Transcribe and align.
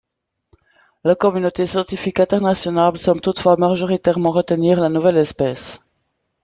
La 1.03 1.13
communauté 1.13 1.67
scientifique 1.67 2.19
internationale 2.19 2.97
semble 2.97 3.21
toutefois 3.21 3.55
majoritairement 3.57 4.31
retenir 4.31 4.79
la 4.79 4.89
nouvelle 4.89 5.17
espèce. 5.17 5.81